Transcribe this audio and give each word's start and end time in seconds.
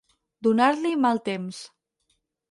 Donar-li 0.45 0.93
mal 1.03 1.21
temps. 1.27 1.59